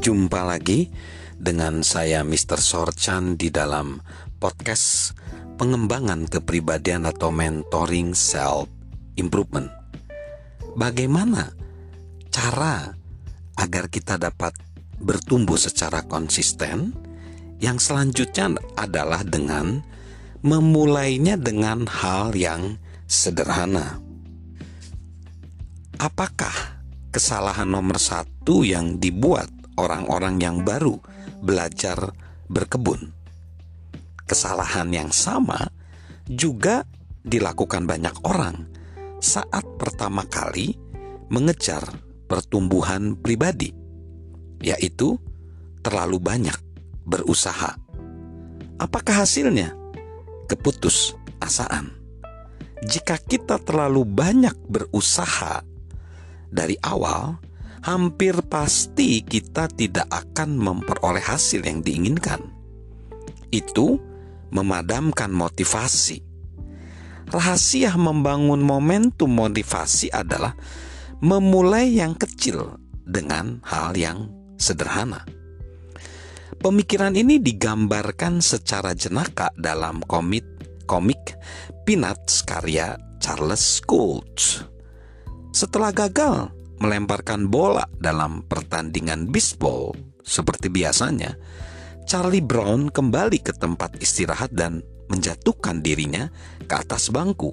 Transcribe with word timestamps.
Jumpa 0.00 0.48
lagi 0.48 0.88
dengan 1.36 1.84
saya 1.84 2.24
Mr. 2.24 2.56
Sorchan 2.56 3.36
di 3.36 3.52
dalam 3.52 4.00
podcast 4.40 5.12
pengembangan 5.60 6.24
kepribadian 6.24 7.04
atau 7.04 7.28
mentoring 7.28 8.16
self 8.16 8.64
improvement. 9.20 9.68
Bagaimana 10.72 11.52
cara 12.32 12.96
agar 13.60 13.92
kita 13.92 14.16
dapat 14.16 14.56
bertumbuh 15.04 15.60
secara 15.60 16.00
konsisten? 16.08 16.96
Yang 17.60 17.92
selanjutnya 17.92 18.56
adalah 18.80 19.20
dengan 19.20 19.84
memulainya 20.40 21.36
dengan 21.36 21.84
hal 21.84 22.32
yang 22.32 22.80
sederhana. 23.04 24.00
Apakah 26.00 26.80
kesalahan 27.12 27.68
nomor 27.68 28.00
satu 28.00 28.64
yang 28.64 28.96
dibuat 28.96 29.59
orang-orang 29.80 30.36
yang 30.36 30.60
baru 30.60 31.00
belajar 31.40 32.12
berkebun. 32.52 33.16
Kesalahan 34.28 34.92
yang 34.92 35.10
sama 35.10 35.58
juga 36.28 36.84
dilakukan 37.24 37.88
banyak 37.88 38.16
orang 38.28 38.68
saat 39.18 39.64
pertama 39.80 40.28
kali 40.28 40.76
mengejar 41.32 41.82
pertumbuhan 42.30 43.18
pribadi, 43.18 43.74
yaitu 44.62 45.18
terlalu 45.82 46.22
banyak 46.22 46.56
berusaha. 47.02 47.74
Apakah 48.78 49.26
hasilnya? 49.26 49.74
Keputus 50.46 51.14
asaan. 51.42 51.90
Jika 52.80 53.20
kita 53.20 53.60
terlalu 53.60 54.08
banyak 54.08 54.56
berusaha 54.66 55.60
dari 56.48 56.80
awal, 56.80 57.36
hampir 57.80 58.36
pasti 58.46 59.24
kita 59.24 59.68
tidak 59.72 60.08
akan 60.08 60.56
memperoleh 60.56 61.24
hasil 61.24 61.64
yang 61.64 61.80
diinginkan. 61.80 62.40
Itu 63.48 63.98
memadamkan 64.52 65.32
motivasi. 65.32 66.22
Rahasia 67.30 67.94
membangun 67.94 68.58
momentum 68.58 69.30
motivasi 69.30 70.10
adalah 70.10 70.58
memulai 71.22 71.94
yang 71.94 72.18
kecil 72.18 72.80
dengan 73.06 73.62
hal 73.62 73.94
yang 73.94 74.26
sederhana. 74.58 75.22
Pemikiran 76.60 77.16
ini 77.16 77.40
digambarkan 77.40 78.44
secara 78.44 78.92
jenaka 78.92 79.48
dalam 79.56 80.04
komik 80.04 80.44
komik 80.84 81.38
Peanuts 81.86 82.42
karya 82.42 82.98
Charles 83.22 83.80
Schulz. 83.80 84.66
Setelah 85.54 85.94
gagal 85.94 86.59
melemparkan 86.80 87.46
bola 87.46 87.84
dalam 88.00 88.42
pertandingan 88.48 89.28
bisbol 89.28 89.92
seperti 90.24 90.72
biasanya, 90.72 91.36
Charlie 92.08 92.44
Brown 92.44 92.88
kembali 92.90 93.38
ke 93.44 93.52
tempat 93.56 94.00
istirahat 94.00 94.52
dan 94.52 94.82
menjatuhkan 95.10 95.82
dirinya 95.82 96.30
ke 96.64 96.74
atas 96.74 97.10
bangku. 97.12 97.52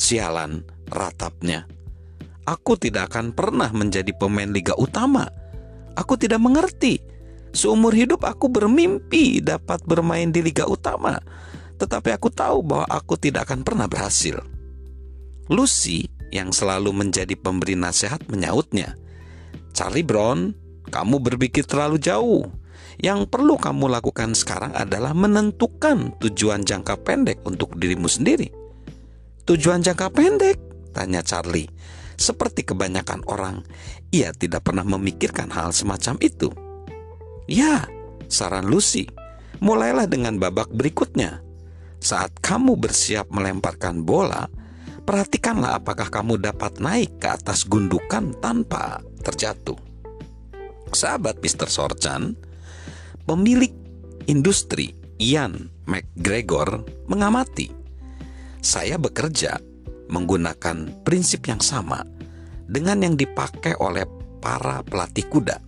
Sialan, 0.00 0.64
ratapnya. 0.88 1.68
Aku 2.48 2.74
tidak 2.80 3.12
akan 3.12 3.36
pernah 3.36 3.68
menjadi 3.70 4.10
pemain 4.16 4.48
liga 4.48 4.74
utama. 4.74 5.28
Aku 5.94 6.16
tidak 6.16 6.40
mengerti. 6.40 6.98
Seumur 7.50 7.90
hidup 7.90 8.22
aku 8.22 8.46
bermimpi 8.46 9.42
dapat 9.42 9.82
bermain 9.82 10.30
di 10.30 10.38
liga 10.38 10.70
utama, 10.70 11.18
tetapi 11.82 12.14
aku 12.14 12.30
tahu 12.30 12.62
bahwa 12.62 12.86
aku 12.86 13.18
tidak 13.18 13.50
akan 13.50 13.66
pernah 13.66 13.90
berhasil. 13.90 14.38
Lucy 15.50 16.06
yang 16.30 16.54
selalu 16.54 16.94
menjadi 16.94 17.34
pemberi 17.34 17.74
nasihat 17.74 18.22
menyautnya, 18.30 18.94
Charlie 19.70 20.06
Brown, 20.06 20.54
kamu 20.90 21.22
berpikir 21.22 21.66
terlalu 21.66 22.02
jauh. 22.02 22.46
Yang 23.00 23.32
perlu 23.32 23.56
kamu 23.56 23.88
lakukan 23.88 24.36
sekarang 24.36 24.76
adalah 24.76 25.16
menentukan 25.16 26.20
tujuan 26.20 26.68
jangka 26.68 27.00
pendek 27.00 27.40
untuk 27.48 27.72
dirimu 27.80 28.04
sendiri. 28.04 28.52
Tujuan 29.48 29.80
jangka 29.80 30.12
pendek? 30.12 30.60
Tanya 30.92 31.24
Charlie. 31.24 31.70
Seperti 32.20 32.60
kebanyakan 32.68 33.24
orang, 33.24 33.64
ia 34.12 34.36
tidak 34.36 34.68
pernah 34.68 34.84
memikirkan 34.84 35.48
hal 35.48 35.72
semacam 35.72 36.20
itu. 36.20 36.52
Ya, 37.48 37.88
saran 38.28 38.68
Lucy, 38.68 39.08
mulailah 39.64 40.04
dengan 40.04 40.36
babak 40.36 40.68
berikutnya. 40.68 41.40
Saat 42.04 42.36
kamu 42.44 42.76
bersiap 42.76 43.32
melemparkan 43.32 44.04
bola, 44.04 44.52
Perhatikanlah 45.10 45.82
apakah 45.82 46.06
kamu 46.06 46.38
dapat 46.38 46.78
naik 46.78 47.18
ke 47.18 47.34
atas 47.34 47.66
gundukan 47.66 48.30
tanpa 48.38 49.02
terjatuh. 49.26 49.74
Sahabat 50.94 51.42
Mr. 51.42 51.66
Sorchan, 51.66 52.38
pemilik 53.26 53.74
industri 54.30 54.94
Ian 55.18 55.66
McGregor 55.90 56.86
mengamati. 57.10 57.74
Saya 58.62 59.02
bekerja 59.02 59.58
menggunakan 60.14 61.02
prinsip 61.02 61.42
yang 61.50 61.58
sama 61.58 62.06
dengan 62.70 63.02
yang 63.02 63.18
dipakai 63.18 63.82
oleh 63.82 64.06
para 64.38 64.78
pelatih 64.86 65.26
kuda. 65.26 65.58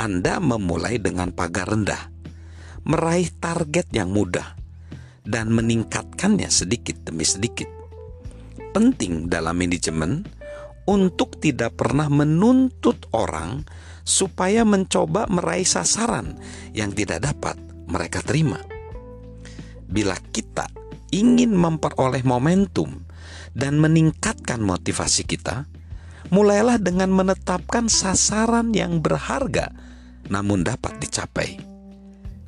Anda 0.00 0.40
memulai 0.40 0.96
dengan 0.96 1.36
pagar 1.36 1.68
rendah, 1.68 2.00
meraih 2.88 3.28
target 3.28 3.92
yang 3.92 4.08
mudah, 4.08 4.56
dan 5.28 5.52
meningkatkannya 5.52 6.48
sedikit 6.48 7.04
demi 7.04 7.28
sedikit 7.28 7.77
penting 8.78 9.26
dalam 9.26 9.58
manajemen 9.58 10.22
untuk 10.86 11.42
tidak 11.42 11.74
pernah 11.74 12.06
menuntut 12.06 13.10
orang 13.10 13.66
supaya 14.06 14.62
mencoba 14.62 15.26
meraih 15.26 15.66
sasaran 15.66 16.38
yang 16.70 16.94
tidak 16.94 17.26
dapat 17.26 17.58
mereka 17.90 18.22
terima. 18.22 18.62
Bila 19.90 20.14
kita 20.30 20.70
ingin 21.10 21.58
memperoleh 21.58 22.22
momentum 22.22 23.02
dan 23.50 23.82
meningkatkan 23.82 24.62
motivasi 24.62 25.26
kita, 25.26 25.66
mulailah 26.30 26.78
dengan 26.78 27.10
menetapkan 27.10 27.90
sasaran 27.90 28.70
yang 28.78 29.02
berharga 29.02 29.74
namun 30.30 30.62
dapat 30.62 31.02
dicapai. 31.02 31.58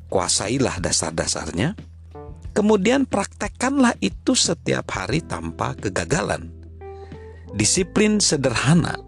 Kuasailah 0.07 0.79
dasar-dasarnya 0.79 1.90
Kemudian 2.51 3.07
praktekkanlah 3.07 3.95
itu 4.03 4.35
setiap 4.35 4.91
hari 4.91 5.23
tanpa 5.23 5.71
kegagalan. 5.79 6.51
Disiplin 7.55 8.19
sederhana 8.19 8.99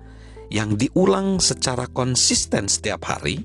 yang 0.47 0.79
diulang 0.79 1.43
secara 1.43 1.87
konsisten 1.91 2.71
setiap 2.71 3.03
hari 3.07 3.43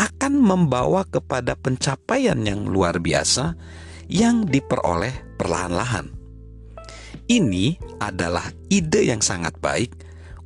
akan 0.00 0.40
membawa 0.40 1.04
kepada 1.04 1.52
pencapaian 1.52 2.40
yang 2.40 2.64
luar 2.64 2.96
biasa 2.96 3.56
yang 4.08 4.48
diperoleh 4.48 5.36
perlahan-lahan. 5.36 6.08
Ini 7.28 7.78
adalah 8.00 8.48
ide 8.72 9.06
yang 9.06 9.20
sangat 9.20 9.54
baik 9.60 9.92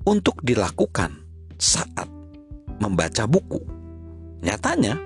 untuk 0.05 0.43
dilakukan 0.45 1.23
saat 1.57 2.11
membaca 2.83 3.25
buku. 3.25 3.63
Nyatanya, 4.45 5.01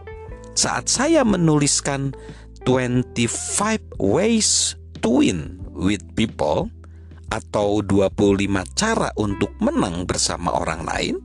saat 0.58 0.90
saya 0.90 1.22
menuliskan 1.22 2.10
25 2.68 3.96
ways 3.96 4.76
to 5.00 5.24
win 5.24 5.56
with 5.72 6.04
people 6.12 6.68
atau 7.32 7.80
25 7.80 8.12
cara 8.76 9.08
untuk 9.16 9.56
menang 9.56 10.04
bersama 10.04 10.52
orang 10.52 10.84
lain, 10.84 11.16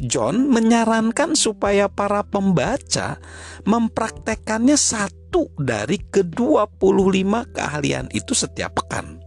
John 0.00 0.48
menyarankan 0.48 1.36
supaya 1.36 1.92
para 1.92 2.24
pembaca 2.24 3.20
mempraktekannya 3.68 4.80
satu 4.80 5.52
dari 5.60 6.00
ke-25 6.08 7.52
keahlian 7.52 8.08
itu 8.16 8.32
setiap 8.32 8.80
pekan. 8.80 9.20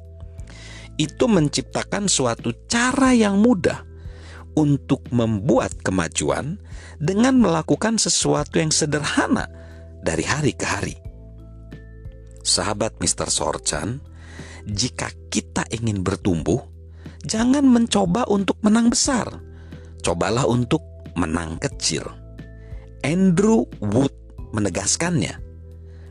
Itu 0.98 1.30
menciptakan 1.30 2.10
suatu 2.10 2.58
cara 2.66 3.14
yang 3.14 3.38
mudah 3.38 3.86
untuk 4.58 5.06
membuat 5.14 5.78
kemajuan 5.86 6.58
dengan 6.98 7.38
melakukan 7.38 8.02
sesuatu 8.02 8.58
yang 8.58 8.74
sederhana 8.74 9.46
dari 10.02 10.26
hari 10.26 10.50
ke 10.58 10.66
hari 10.66 11.05
sahabat 12.46 13.02
Mr. 13.02 13.28
Sorchan, 13.34 14.00
jika 14.70 15.10
kita 15.34 15.66
ingin 15.74 16.06
bertumbuh, 16.06 16.62
jangan 17.26 17.66
mencoba 17.66 18.30
untuk 18.30 18.62
menang 18.62 18.94
besar. 18.94 19.42
Cobalah 20.06 20.46
untuk 20.46 20.86
menang 21.18 21.58
kecil. 21.58 22.06
Andrew 23.02 23.66
Wood 23.82 24.14
menegaskannya. 24.54 25.42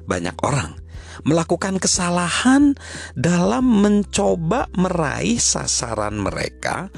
Banyak 0.04 0.36
orang 0.42 0.84
melakukan 1.22 1.78
kesalahan 1.78 2.75
dalam 3.14 3.86
mencoba 3.86 4.66
meraih 4.75 5.38
sasaran 5.38 6.19
mereka 6.19 6.90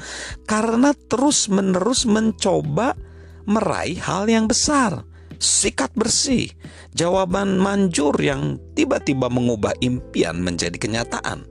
karena 0.49 0.97
terus-menerus 0.97 2.09
mencoba 2.09 2.97
meraih 3.45 4.01
hal 4.01 4.25
yang 4.25 4.49
besar 4.49 5.05
sikat 5.37 5.93
bersih, 5.93 6.51
jawaban 6.93 7.57
manjur 7.61 8.13
yang 8.19 8.61
tiba-tiba 8.77 9.29
mengubah 9.31 9.73
impian 9.81 10.41
menjadi 10.41 10.75
kenyataan. 10.75 11.45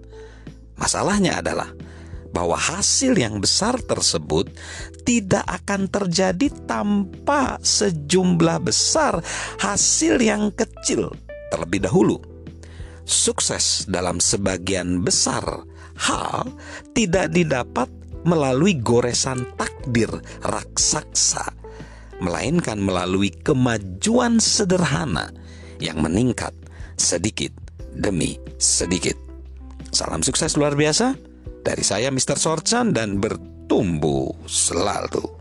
Masalahnya 0.76 1.40
adalah 1.40 1.72
bahwa 2.36 2.60
hasil 2.60 3.16
yang 3.16 3.40
besar 3.40 3.80
tersebut 3.80 4.52
tidak 5.08 5.40
akan 5.48 5.88
terjadi 5.88 6.52
tanpa 6.68 7.56
sejumlah 7.64 8.60
besar 8.60 9.24
hasil 9.56 10.20
yang 10.20 10.52
kecil 10.52 11.16
terlebih 11.48 11.88
dahulu. 11.88 12.20
Sukses 13.08 13.88
dalam 13.88 14.20
sebagian 14.20 15.00
besar 15.00 15.64
hal 15.96 16.44
tidak 16.92 17.32
didapat 17.32 17.88
melalui 18.26 18.76
goresan 18.76 19.46
takdir 19.56 20.10
raksasa, 20.44 21.56
melainkan 22.18 22.80
melalui 22.80 23.28
kemajuan 23.30 24.40
sederhana 24.40 25.30
yang 25.82 26.00
meningkat 26.00 26.52
sedikit 26.96 27.52
demi 27.92 28.40
sedikit. 28.56 29.16
Salam 29.92 30.24
sukses 30.24 30.56
luar 30.56 30.76
biasa 30.76 31.16
dari 31.64 31.84
saya 31.84 32.08
Mr. 32.08 32.36
Sorchan 32.36 32.96
dan 32.96 33.20
bertumbuh 33.20 34.32
selalu. 34.48 35.35